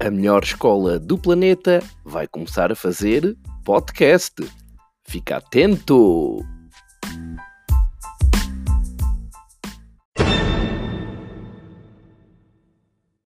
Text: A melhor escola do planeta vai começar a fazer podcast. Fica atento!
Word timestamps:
A 0.00 0.10
melhor 0.10 0.44
escola 0.44 0.96
do 0.96 1.18
planeta 1.18 1.82
vai 2.04 2.28
começar 2.28 2.70
a 2.70 2.76
fazer 2.76 3.36
podcast. 3.64 4.32
Fica 5.02 5.38
atento! 5.38 6.38